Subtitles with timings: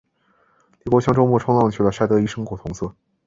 [0.81, 2.95] 李国强周末冲浪去了，晒得一身古铜色。